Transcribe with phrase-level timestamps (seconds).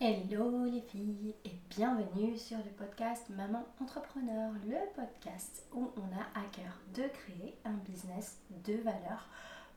[0.00, 6.40] Hello les filles et bienvenue sur le podcast Maman Entrepreneur, le podcast où on a
[6.40, 9.28] à cœur de créer un business de valeur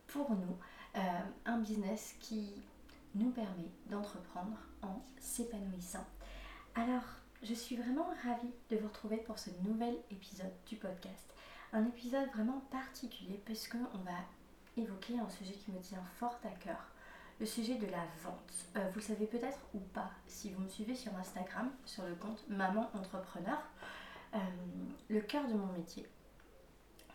[0.06, 0.56] pour nous,
[0.96, 1.00] euh,
[1.48, 2.54] un business qui
[3.16, 6.06] nous permet d'entreprendre en s'épanouissant.
[6.76, 7.04] Alors,
[7.42, 11.34] je suis vraiment ravie de vous retrouver pour ce nouvel épisode du podcast.
[11.74, 14.20] Un épisode vraiment particulier parce qu'on va
[14.78, 16.91] évoquer un sujet qui me tient fort à cœur
[17.42, 18.54] le sujet de la vente.
[18.78, 22.48] Euh, vous savez peut-être ou pas, si vous me suivez sur Instagram, sur le compte
[22.48, 23.58] Maman Entrepreneur,
[24.36, 24.38] euh,
[25.10, 26.06] le cœur de mon métier.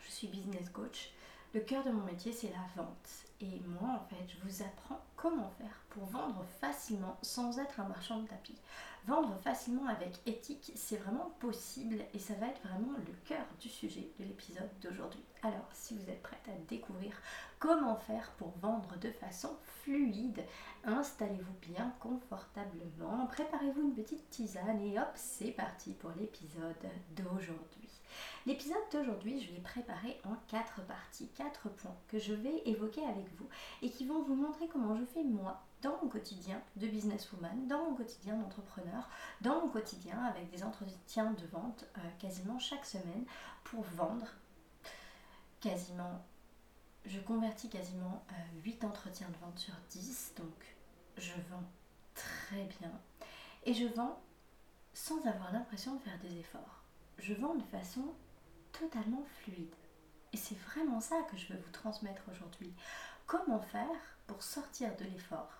[0.04, 1.12] Je suis business coach.
[1.56, 3.08] Le cœur de mon métier, c'est la vente.
[3.40, 7.88] Et moi, en fait, je vous apprends comment faire pour vendre facilement sans être un
[7.88, 8.60] marchand de tapis.
[9.06, 13.70] Vendre facilement avec éthique, c'est vraiment possible et ça va être vraiment le cœur du
[13.70, 15.24] sujet de l'épisode d'aujourd'hui.
[15.42, 17.18] Alors, si vous êtes prête à découvrir
[17.58, 20.44] comment faire pour vendre de façon fluide,
[20.84, 27.85] installez-vous bien confortablement, préparez-vous une petite tisane et hop, c'est parti pour l'épisode d'aujourd'hui.
[28.46, 33.28] L'épisode d'aujourd'hui, je l'ai préparé en quatre parties, quatre points que je vais évoquer avec
[33.36, 33.48] vous
[33.82, 37.84] et qui vont vous montrer comment je fais moi dans mon quotidien de businesswoman, dans
[37.84, 39.08] mon quotidien d'entrepreneur,
[39.40, 43.24] dans mon quotidien avec des entretiens de vente euh, quasiment chaque semaine
[43.64, 44.26] pour vendre
[45.60, 46.24] quasiment,
[47.04, 48.24] je convertis quasiment
[48.64, 50.76] 8 euh, entretiens de vente sur 10, donc
[51.16, 51.64] je vends
[52.14, 52.92] très bien
[53.64, 54.20] et je vends
[54.94, 56.85] sans avoir l'impression de faire des efforts.
[57.18, 58.14] Je vends de façon
[58.72, 59.74] totalement fluide.
[60.32, 62.74] Et c'est vraiment ça que je veux vous transmettre aujourd'hui.
[63.26, 65.52] Comment faire pour sortir de l'effort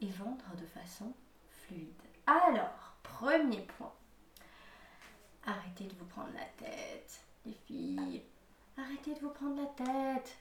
[0.00, 1.12] et vendre de façon
[1.48, 2.02] fluide?
[2.26, 3.92] Alors, premier point.
[5.46, 8.22] Arrêtez de vous prendre la tête, les filles.
[8.76, 10.36] Arrêtez de vous prendre la tête.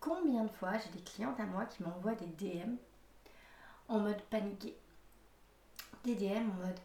[0.00, 2.76] Combien de fois j'ai des clientes à moi qui m'envoient des DM
[3.88, 4.76] en mode paniqué?
[6.04, 6.80] Des DM en mode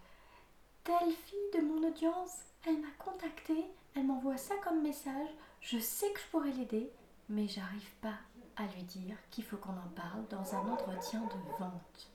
[0.84, 3.54] telle fille de mon audience, elle m'a contacté,
[3.96, 5.30] elle m'envoie ça comme message,
[5.62, 6.92] je sais que je pourrais l'aider,
[7.30, 8.18] mais j'arrive pas
[8.58, 12.12] à lui dire qu'il faut qu'on en parle dans un entretien de vente.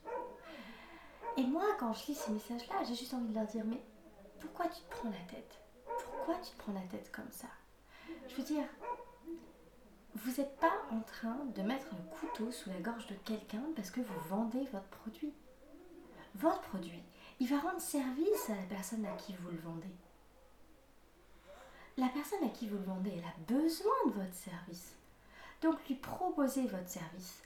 [1.37, 3.81] Et moi, quand je lis ces messages-là, j'ai juste envie de leur dire, mais
[4.39, 5.59] pourquoi tu te prends la tête?
[5.85, 7.47] Pourquoi tu te prends la tête comme ça?
[8.27, 8.65] Je veux dire,
[10.15, 13.91] vous n'êtes pas en train de mettre le couteau sous la gorge de quelqu'un parce
[13.91, 15.33] que vous vendez votre produit.
[16.35, 17.03] Votre produit,
[17.39, 19.95] il va rendre service à la personne à qui vous le vendez.
[21.97, 24.95] La personne à qui vous le vendez, elle a besoin de votre service.
[25.61, 27.41] Donc lui proposez votre service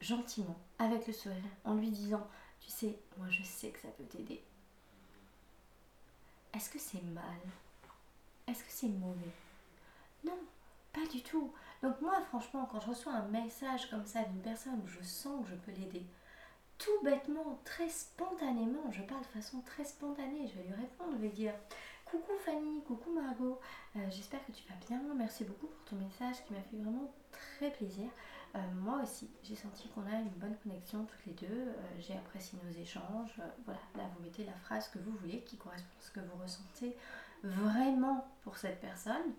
[0.00, 2.26] gentiment, avec le sourire, en lui disant,
[2.60, 4.42] tu sais, moi je sais que ça peut t'aider.
[6.54, 7.24] Est-ce que c'est mal?
[8.46, 9.32] Est-ce que c'est mauvais
[10.24, 10.38] Non,
[10.92, 11.52] pas du tout.
[11.82, 15.50] Donc moi franchement, quand je reçois un message comme ça d'une personne je sens que
[15.50, 16.06] je peux l'aider,
[16.78, 21.22] tout bêtement, très spontanément, je parle de façon très spontanée, je vais lui répondre, je
[21.22, 21.52] vais dire
[22.04, 23.60] Coucou Fanny, coucou Margot,
[23.96, 25.02] euh, j'espère que tu vas bien.
[25.14, 28.06] Merci beaucoup pour ton message qui m'a fait vraiment très plaisir.
[28.54, 31.46] Euh, moi aussi, j'ai senti qu'on a une bonne connexion toutes les deux.
[31.68, 33.34] Euh, j'ai apprécié nos échanges.
[33.66, 36.42] voilà, là vous mettez la phrase que vous voulez qui correspond à ce que vous
[36.42, 36.96] ressentez
[37.42, 39.34] vraiment pour cette personne.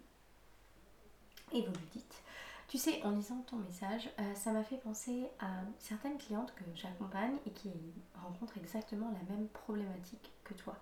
[1.52, 2.22] Et vous lui dites.
[2.70, 5.50] Tu sais, en lisant ton message, ça m'a fait penser à
[5.80, 7.72] certaines clientes que j'accompagne et qui
[8.14, 10.76] rencontrent exactement la même problématique que toi.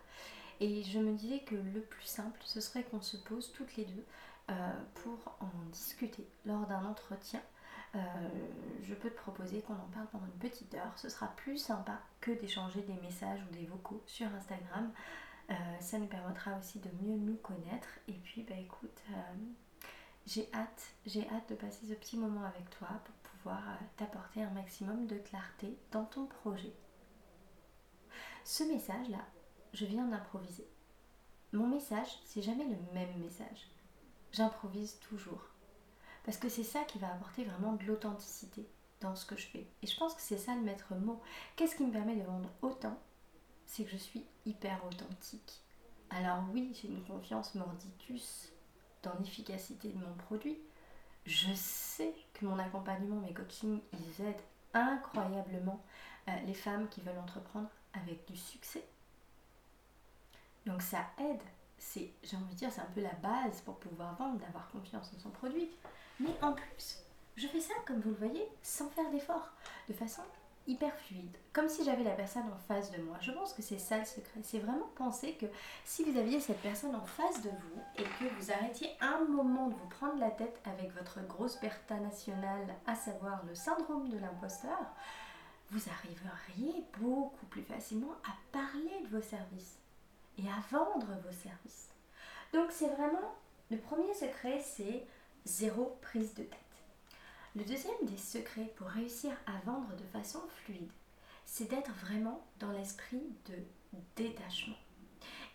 [0.59, 3.86] Et je me disais que le plus simple, ce serait qu'on se pose toutes les
[3.86, 4.06] deux
[4.50, 7.42] euh, pour en discuter lors d'un entretien.
[7.96, 8.00] Euh,
[8.84, 10.94] je peux te proposer qu'on en parle pendant une petite heure.
[10.98, 14.92] Ce sera plus sympa que d'échanger des messages ou des vocaux sur Instagram.
[15.50, 17.88] Euh, ça nous permettra aussi de mieux nous connaître.
[18.08, 19.04] Et puis, bah écoute,
[20.27, 23.63] j'ai hâte, j'ai hâte de passer ce petit moment avec toi pour pouvoir
[23.95, 26.73] t'apporter un maximum de clarté dans ton projet.
[28.43, 29.25] Ce message-là,
[29.71, 30.67] je viens d'improviser.
[31.53, 33.69] Mon message, c'est jamais le même message.
[34.33, 35.41] J'improvise toujours.
[36.25, 38.67] Parce que c'est ça qui va apporter vraiment de l'authenticité
[38.99, 39.65] dans ce que je fais.
[39.81, 41.21] Et je pense que c'est ça le maître mot.
[41.55, 42.99] Qu'est-ce qui me permet de vendre autant?
[43.65, 45.63] C'est que je suis hyper authentique.
[46.09, 48.51] Alors oui, j'ai une confiance mordicus
[49.03, 50.57] dans l'efficacité de mon produit.
[51.25, 54.41] Je sais que mon accompagnement, mes coachings, ils aident
[54.73, 55.83] incroyablement
[56.29, 58.85] euh, les femmes qui veulent entreprendre avec du succès.
[60.65, 61.41] Donc ça aide.
[61.77, 65.11] C'est, j'ai envie de dire, c'est un peu la base pour pouvoir vendre, d'avoir confiance
[65.15, 65.69] en son produit.
[66.19, 67.03] Mais en plus,
[67.35, 69.51] je fais ça, comme vous le voyez, sans faire d'effort,
[69.88, 70.23] de façon
[70.68, 73.18] hyper fluide, comme si j'avais la personne en face de moi.
[73.22, 74.42] Je pense que c'est ça le secret.
[74.44, 75.46] C'est vraiment penser que
[75.86, 79.68] si vous aviez cette personne en face de vous et que vous arrêtiez un moment
[79.68, 84.18] de vous prendre la tête avec votre grosse berta nationale, à savoir le syndrome de
[84.18, 84.94] l'imposteur,
[85.72, 89.78] vous arriveriez beaucoup plus facilement à parler de vos services
[90.38, 91.90] et à vendre vos services.
[92.54, 93.36] Donc c'est vraiment,
[93.72, 95.06] le premier secret, c'est
[95.46, 96.67] zéro prise de tête.
[97.57, 100.92] Le deuxième des secrets pour réussir à vendre de façon fluide,
[101.44, 103.56] c'est d'être vraiment dans l'esprit de
[104.15, 104.77] détachement.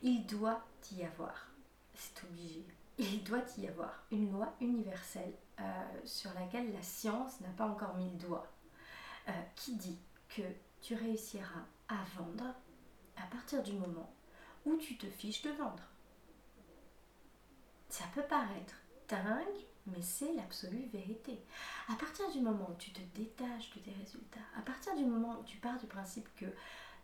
[0.02, 0.64] Il doit
[0.96, 1.46] y avoir,
[1.94, 2.66] c'est obligé,
[2.98, 7.94] il doit y avoir une loi universelle euh, sur laquelle la science n'a pas encore
[7.94, 8.48] mis le doigt,
[9.28, 10.42] euh, qui dit que
[10.80, 12.52] tu réussiras à vendre
[13.16, 14.12] à partir du moment
[14.66, 15.84] où tu te fiches de vendre.
[17.88, 18.74] Ça peut paraître
[19.08, 21.40] dingue, mais c'est l'absolue vérité.
[21.88, 25.38] À partir du moment où tu te détaches de tes résultats, à partir du moment
[25.40, 26.46] où tu pars du principe que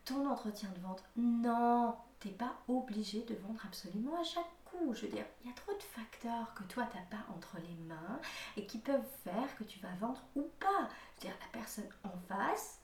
[0.05, 4.95] ton entretien de vente, non, t'es pas obligé de vendre absolument à chaque coup.
[4.95, 7.85] Je veux dire, il y a trop de facteurs que toi t'as pas entre les
[7.87, 8.21] mains
[8.57, 10.89] et qui peuvent faire que tu vas vendre ou pas.
[11.17, 12.81] Je veux dire, la personne en face,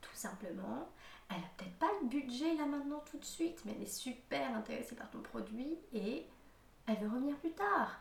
[0.00, 0.88] tout simplement,
[1.30, 4.54] elle a peut-être pas le budget là maintenant tout de suite, mais elle est super
[4.56, 6.26] intéressée par ton produit et
[6.86, 8.00] elle veut revenir plus tard.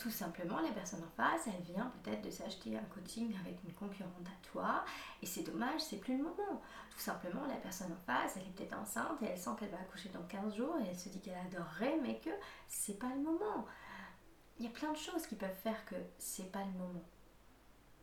[0.00, 3.74] Tout simplement, la personne en face, elle vient peut-être de s'acheter un coaching avec une
[3.74, 4.82] concurrente à toi,
[5.20, 6.62] et c'est dommage, c'est plus le moment.
[6.90, 9.78] Tout simplement, la personne en face, elle est peut-être enceinte et elle sent qu'elle va
[9.78, 12.30] accoucher dans 15 jours et elle se dit qu'elle adorerait, mais que
[12.66, 13.66] c'est pas le moment.
[14.58, 17.04] Il y a plein de choses qui peuvent faire que c'est pas le moment.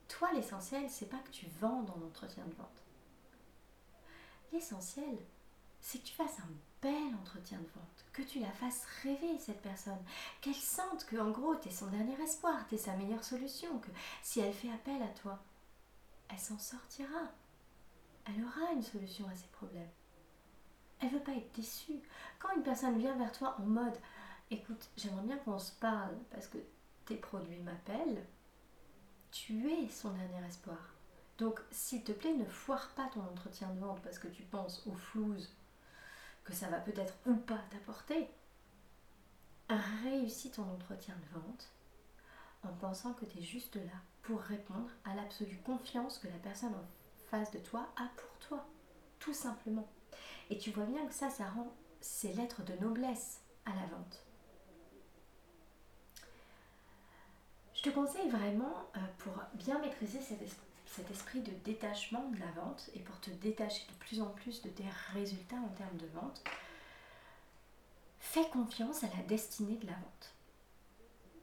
[0.07, 2.83] Toi, l'essentiel, c'est pas que tu vends dans l'entretien de vente.
[4.53, 5.17] L'essentiel,
[5.81, 6.51] c'est que tu fasses un
[6.81, 10.03] bel entretien de vente, que tu la fasses rêver cette personne,
[10.41, 13.79] qu'elle sente que en gros tu es son dernier espoir, tu es sa meilleure solution,
[13.79, 13.91] que
[14.24, 15.39] si elle fait appel à toi,
[16.29, 17.31] elle s'en sortira.
[18.25, 19.89] Elle aura une solution à ses problèmes.
[21.00, 22.01] Elle veut pas être déçue.
[22.39, 23.97] Quand une personne vient vers toi en mode
[24.51, 26.57] écoute, j'aimerais bien qu'on se parle parce que
[27.06, 28.25] tes produits m'appellent,
[29.31, 30.94] tu es son dernier espoir.
[31.38, 34.81] Donc, s'il te plaît, ne foire pas ton entretien de vente parce que tu penses
[34.88, 35.38] aux floues
[36.47, 38.29] que ça va peut-être ou pas t'apporter,
[40.03, 41.69] réussis ton entretien de vente
[42.63, 46.73] en pensant que tu es juste là pour répondre à l'absolue confiance que la personne
[46.73, 48.65] en face de toi a pour toi,
[49.19, 49.88] tout simplement.
[50.49, 54.23] Et tu vois bien que ça, ça rend ses lettres de noblesse à la vente.
[57.73, 60.41] Je te conseille vraiment, euh, pour bien maîtriser cet
[60.97, 64.63] cet esprit de détachement de la vente et pour te détacher de plus en plus
[64.63, 66.44] de tes résultats en termes de vente,
[68.19, 70.33] fais confiance à la destinée de la vente.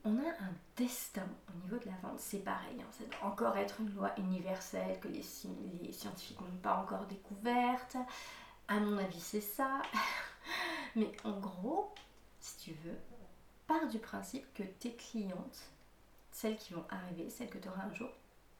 [0.04, 3.56] On a un destin au niveau de la vente, c'est pareil, hein, ça doit encore
[3.56, 7.96] être une loi universelle que les, scientifiques n'ont pas encore découverte.
[8.66, 9.82] À mon avis, c'est ça.
[10.96, 11.94] Mais en gros,
[12.40, 12.98] si tu veux,
[13.68, 15.70] pars du principe que tes clientes,
[16.32, 18.10] celles qui vont arriver, celles que tu auras un jour,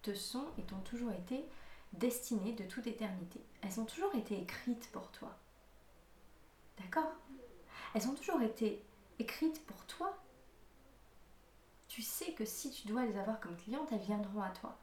[0.05, 1.45] te sont et t'ont toujours été
[1.95, 3.41] destinées de toute éternité.
[3.63, 5.35] Elles ont toujours été écrites pour toi.
[6.79, 7.11] D'accord?
[7.95, 8.85] Elles ont toujours été
[9.19, 10.17] écrites pour toi.
[11.89, 14.77] Tu sais que si tu dois les avoir comme clientes, elles viendront à toi.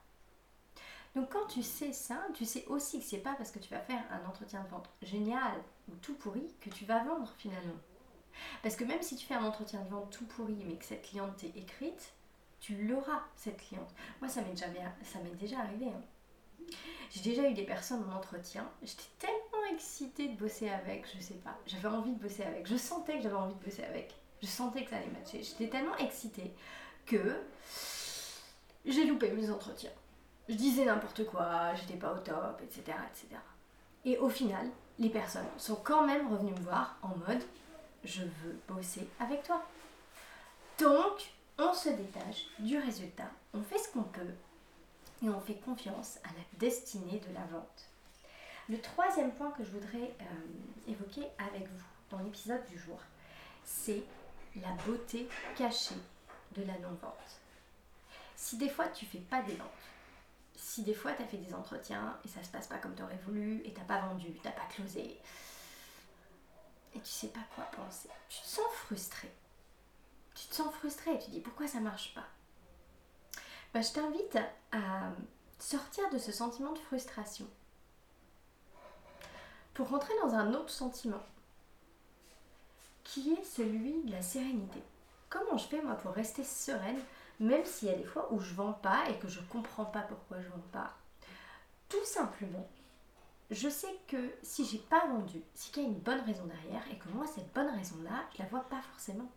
[1.13, 3.81] Donc quand tu sais ça, tu sais aussi que c'est pas parce que tu vas
[3.81, 7.77] faire un entretien de vente génial ou tout pourri que tu vas vendre finalement.
[8.63, 11.03] Parce que même si tu fais un entretien de vente tout pourri mais que cette
[11.03, 12.13] cliente t'est écrite,
[12.61, 13.89] tu l'auras, cette cliente.
[14.21, 15.87] Moi, ça m'est déjà, arrivé.
[15.87, 16.75] Hein.
[17.09, 18.69] J'ai déjà eu des personnes en entretien.
[18.81, 21.57] J'étais tellement excitée de bosser avec, je sais pas.
[21.65, 22.67] J'avais envie de bosser avec.
[22.67, 24.13] Je sentais que j'avais envie de bosser avec.
[24.41, 25.43] Je sentais que ça allait matcher.
[25.43, 26.53] J'étais tellement excitée
[27.05, 27.41] que
[28.85, 29.91] j'ai loupé mes entretiens.
[30.47, 33.41] Je disais n'importe quoi, j'étais pas au top, etc., etc.
[34.05, 34.69] Et au final,
[34.99, 37.43] les personnes sont quand même revenues me voir en mode
[38.03, 39.63] je veux bosser avec toi.
[40.79, 44.33] Donc, on se détache du résultat, on fait ce qu'on peut
[45.23, 47.87] et on fait confiance à la destinée de la vente.
[48.67, 52.99] Le troisième point que je voudrais euh, évoquer avec vous dans l'épisode du jour,
[53.63, 54.03] c'est
[54.55, 55.95] la beauté cachée
[56.55, 57.39] de la non-vente.
[58.35, 59.67] Si des fois tu fais pas des ventes,
[60.55, 63.03] si des fois tu as fait des entretiens et ça se passe pas comme tu
[63.03, 65.19] aurais voulu et t'as pas vendu, t'as pas closé,
[66.93, 69.31] et tu sais pas quoi penser, tu te sens frustré,
[70.35, 72.25] tu te sens frustré, tu dis pourquoi ça marche pas?
[73.73, 74.37] Bah, je t'invite
[74.71, 75.11] à
[75.59, 77.47] sortir de ce sentiment de frustration
[79.73, 81.23] pour rentrer dans un autre sentiment
[83.03, 84.81] qui est celui de la sérénité.
[85.29, 86.99] Comment je fais moi pour rester sereine
[87.39, 90.01] même s'il y a des fois où je vends pas et que je comprends pas
[90.01, 90.93] pourquoi je vends pas?
[91.89, 92.69] Tout simplement,
[93.49, 96.83] je sais que si j'ai pas vendu, c'est qu'il y a une bonne raison derrière
[96.91, 99.29] et que moi cette bonne raison là, je la vois pas forcément.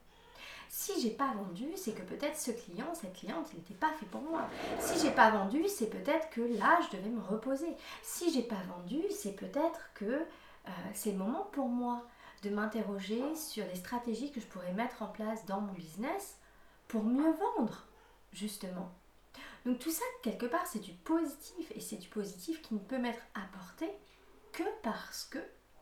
[0.77, 4.07] Si j'ai pas vendu, c'est que peut-être ce client, cette cliente, il n'était pas fait
[4.07, 4.49] pour moi.
[4.81, 7.77] Si j'ai pas vendu, c'est peut-être que là, je devais me reposer.
[8.03, 12.05] Si j'ai pas vendu, c'est peut-être que euh, c'est le moment pour moi
[12.43, 16.39] de m'interroger sur les stratégies que je pourrais mettre en place dans mon business
[16.89, 17.87] pour mieux vendre,
[18.33, 18.91] justement.
[19.65, 22.99] Donc tout ça, quelque part, c'est du positif et c'est du positif qui ne peut
[22.99, 23.89] m'être apporté
[24.51, 25.39] que parce que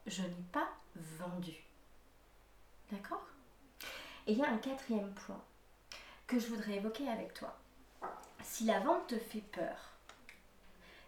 [0.06, 1.64] je n'ai pas vendu.
[2.90, 3.31] D'accord?
[4.26, 5.42] Et il y a un quatrième point
[6.26, 7.56] que je voudrais évoquer avec toi.
[8.42, 9.92] Si la vente te fait peur,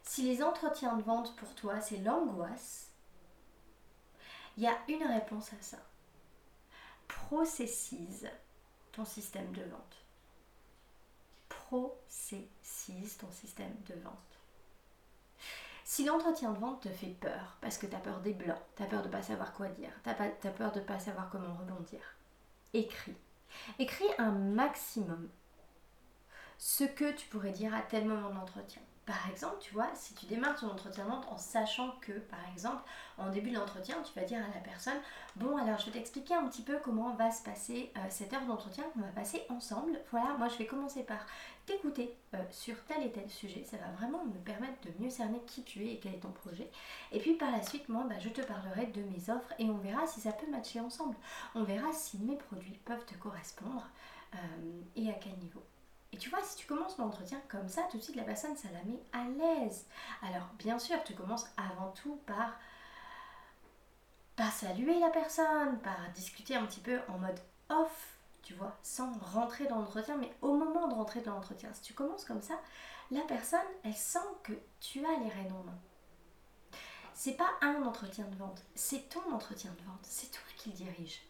[0.02, 2.90] si les entretiens de vente pour toi c'est l'angoisse,
[4.56, 5.78] il y a une réponse à ça.
[7.08, 8.28] Processise
[8.92, 9.96] ton système de vente.
[11.48, 14.14] Processise ton système de vente.
[15.84, 18.82] Si l'entretien de vente te fait peur, parce que tu as peur des blancs, tu
[18.82, 21.28] as peur de ne pas savoir quoi dire, tu as, peur de ne pas savoir
[21.30, 22.00] comment rebondir,
[22.74, 23.16] écris.
[23.78, 25.28] Écris un maximum
[26.58, 28.82] ce que tu pourrais dire à tel moment de l'entretien.
[29.06, 32.82] Par exemple, tu vois, si tu démarres ton entretien en sachant que, par exemple,
[33.18, 34.96] en début de l'entretien, tu vas dire à la personne,
[35.36, 38.46] bon, alors je vais t'expliquer un petit peu comment va se passer euh, cette heure
[38.46, 40.00] d'entretien qu'on va passer ensemble.
[40.10, 41.26] Voilà, moi je vais commencer par
[41.66, 43.64] t'écouter euh, sur tel et tel sujet.
[43.70, 46.32] Ça va vraiment me permettre de mieux cerner qui tu es et quel est ton
[46.32, 46.70] projet.
[47.12, 49.78] Et puis par la suite, moi, bah, je te parlerai de mes offres et on
[49.78, 51.16] verra si ça peut matcher ensemble.
[51.54, 53.86] On verra si mes produits peuvent te correspondre
[54.34, 55.62] euh, et à quel niveau.
[56.14, 58.68] Et tu vois, si tu commences l'entretien comme ça, tout de suite la personne, ça
[58.72, 59.84] la met à l'aise.
[60.22, 62.52] Alors, bien sûr, tu commences avant tout par,
[64.36, 69.12] par saluer la personne, par discuter un petit peu en mode off, tu vois, sans
[69.18, 71.74] rentrer dans l'entretien, mais au moment de rentrer dans l'entretien.
[71.74, 72.60] Si tu commences comme ça,
[73.10, 75.78] la personne, elle sent que tu as les rênes en main.
[77.12, 80.76] C'est pas un entretien de vente, c'est ton entretien de vente, c'est toi qui le
[80.76, 81.22] dirige.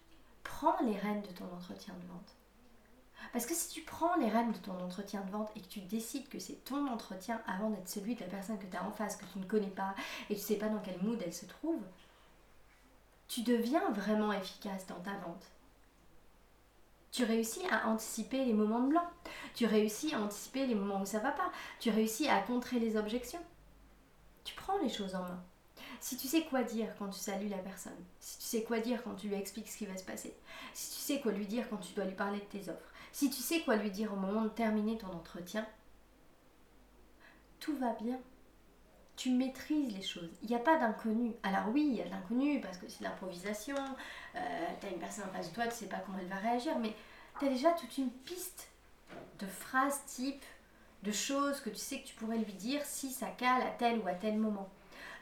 [0.42, 2.36] Prends les rênes de ton entretien de vente.
[3.32, 5.80] Parce que si tu prends les rênes de ton entretien de vente et que tu
[5.80, 8.92] décides que c'est ton entretien avant d'être celui de la personne que tu as en
[8.92, 9.94] face, que tu ne connais pas
[10.30, 11.80] et tu ne sais pas dans quel mood elle se trouve,
[13.28, 15.44] tu deviens vraiment efficace dans ta vente.
[17.10, 19.06] Tu réussis à anticiper les moments de blanc.
[19.54, 21.52] Tu réussis à anticiper les moments où ça va pas.
[21.78, 23.42] Tu réussis à contrer les objections.
[24.42, 25.42] Tu prends les choses en main.
[26.00, 29.02] Si tu sais quoi dire quand tu salues la personne, si tu sais quoi dire
[29.02, 30.36] quand tu lui expliques ce qui va se passer,
[30.74, 33.30] si tu sais quoi lui dire quand tu dois lui parler de tes offres, si
[33.30, 35.64] tu sais quoi lui dire au moment de terminer ton entretien,
[37.60, 38.18] tout va bien.
[39.14, 40.30] Tu maîtrises les choses.
[40.42, 41.32] Il n'y a pas d'inconnu.
[41.44, 43.76] Alors oui, il y a de l'inconnu parce que c'est l'improvisation.
[44.34, 46.26] Euh, tu as une personne en face de toi, tu ne sais pas comment elle
[46.26, 46.92] va réagir, mais
[47.38, 48.68] tu as déjà toute une piste
[49.38, 50.44] de phrases type,
[51.04, 54.00] de choses que tu sais que tu pourrais lui dire si ça cale à tel
[54.00, 54.68] ou à tel moment.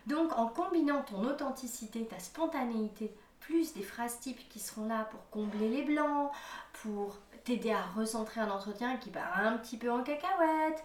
[0.07, 5.29] Donc en combinant ton authenticité, ta spontanéité, plus des phrases types qui seront là pour
[5.29, 6.31] combler les blancs,
[6.73, 10.83] pour t'aider à recentrer un entretien qui part un petit peu en cacahuète,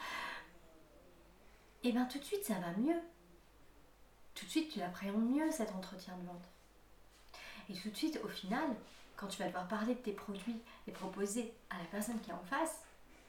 [1.83, 2.99] et eh bien tout de suite ça va mieux.
[4.33, 6.49] Tout de suite tu appréhendes mieux cet entretien de vente.
[7.69, 8.75] Et tout de suite au final,
[9.15, 12.33] quand tu vas devoir parler de tes produits et proposer à la personne qui est
[12.33, 12.81] en face,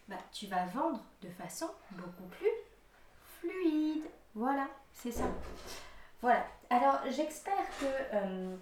[0.08, 2.50] bah, tu vas vendre de façon beaucoup plus
[3.40, 4.04] fluide.
[4.34, 5.24] Voilà, c'est ça.
[6.20, 6.46] Voilà.
[6.70, 8.56] Alors j'espère que euh,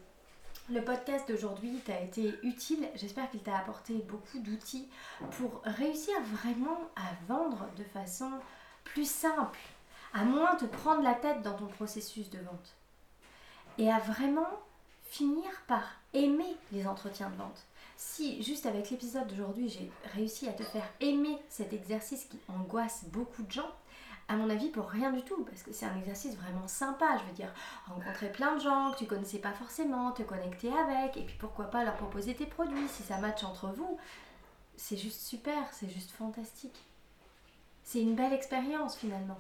[0.68, 2.88] le podcast d'aujourd'hui t'a été utile.
[2.94, 4.88] J'espère qu'il t'a apporté beaucoup d'outils
[5.38, 8.30] pour réussir vraiment à vendre de façon
[8.84, 9.58] plus simple,
[10.12, 12.74] à moins te prendre la tête dans ton processus de vente.
[13.78, 14.48] Et à vraiment
[15.04, 15.82] finir par
[16.14, 17.64] aimer les entretiens de vente.
[17.96, 23.04] Si juste avec l'épisode d'aujourd'hui j'ai réussi à te faire aimer cet exercice qui angoisse
[23.12, 23.70] beaucoup de gens,
[24.28, 27.16] à mon avis, pour rien du tout, parce que c'est un exercice vraiment sympa.
[27.18, 27.52] Je veux dire,
[27.86, 31.66] rencontrer plein de gens que tu connaissais pas forcément, te connecter avec, et puis pourquoi
[31.66, 33.98] pas leur proposer tes produits si ça match entre vous.
[34.76, 36.84] C'est juste super, c'est juste fantastique.
[37.84, 39.38] C'est une belle expérience finalement.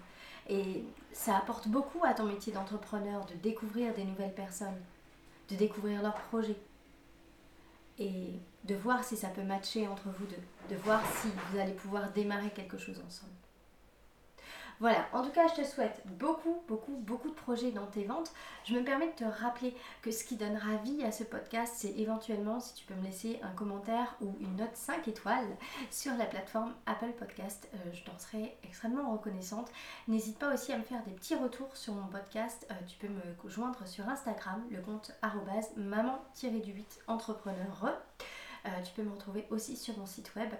[0.48, 4.80] Et ça apporte beaucoup à ton métier d'entrepreneur de découvrir des nouvelles personnes,
[5.50, 6.56] de découvrir leurs projets
[7.98, 11.72] et de voir si ça peut matcher entre vous deux, de voir si vous allez
[11.72, 13.32] pouvoir démarrer quelque chose ensemble.
[14.78, 18.30] Voilà, en tout cas, je te souhaite beaucoup, beaucoup, beaucoup de projets dans tes ventes.
[18.64, 21.92] Je me permets de te rappeler que ce qui donnera vie à ce podcast, c'est
[21.92, 25.56] éventuellement si tu peux me laisser un commentaire ou une note 5 étoiles
[25.90, 27.68] sur la plateforme Apple Podcast.
[27.74, 29.70] Euh, je t'en serai extrêmement reconnaissante.
[30.08, 32.66] N'hésite pas aussi à me faire des petits retours sur mon podcast.
[32.70, 35.12] Euh, tu peux me joindre sur Instagram, le compte
[35.76, 37.94] maman-du-8 entrepreneur.
[38.66, 40.50] Euh, tu peux me retrouver aussi sur mon site web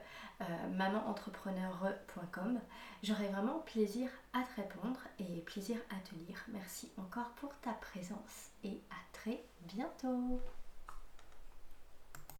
[0.40, 0.44] euh,
[0.74, 2.60] mamanentrepreneur.com.
[3.02, 6.44] J'aurai vraiment plaisir à te répondre et plaisir à te lire.
[6.48, 10.40] Merci encore pour ta présence et à très bientôt.